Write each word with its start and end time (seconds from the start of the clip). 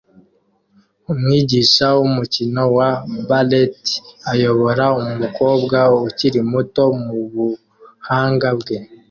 Umwigisha 1.11 1.85
wumukino 1.99 2.63
wa 2.77 2.89
ballet 3.29 3.77
ayobora 4.31 4.85
umukobwa 5.01 5.77
ukiri 6.07 6.39
muto 6.51 6.83
mubuhanga 7.01 8.49
bwe 8.59 8.77